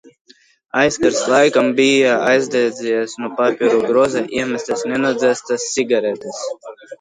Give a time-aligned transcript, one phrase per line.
[0.83, 6.43] Aizkars laikam bija aizdedzies no papīru grozā iemestas nenodzēstas cigaretes.